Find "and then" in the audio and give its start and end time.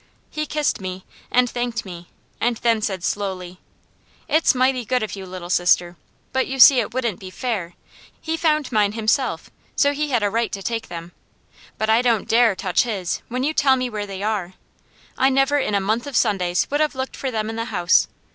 2.39-2.81